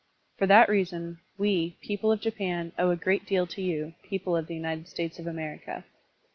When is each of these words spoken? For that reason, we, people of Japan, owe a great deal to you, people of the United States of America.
For 0.39 0.47
that 0.47 0.67
reason, 0.67 1.19
we, 1.37 1.77
people 1.83 2.11
of 2.11 2.21
Japan, 2.21 2.71
owe 2.79 2.89
a 2.89 2.95
great 2.95 3.23
deal 3.27 3.45
to 3.45 3.61
you, 3.61 3.93
people 4.01 4.35
of 4.35 4.47
the 4.47 4.55
United 4.55 4.87
States 4.87 5.19
of 5.19 5.27
America. 5.27 5.83